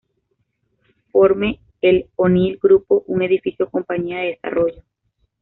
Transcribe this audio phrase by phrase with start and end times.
[1.11, 4.81] Forme el O'Neal Grupo, un edificio-compañía de desarrollo.